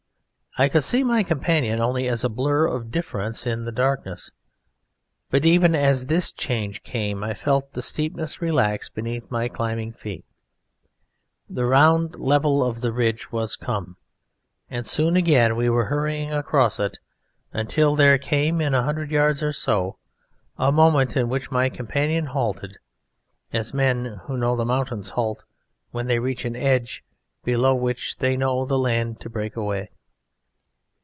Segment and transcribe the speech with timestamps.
[0.57, 4.31] I could see my companion only as a blur of difference in the darkness,
[5.29, 10.25] but even as this change came I felt the steepness relax beneath my climbing feet,
[11.49, 13.95] the round level of the ridge was come,
[14.69, 16.99] and soon again we were hurrying across it
[17.53, 19.99] until there came, in a hundred yards or so,
[20.57, 22.77] a moment in which my companion halted,
[23.53, 25.45] as men who know the mountains halt
[25.91, 27.05] when they reach an edge
[27.45, 29.89] below which they know the land to break away.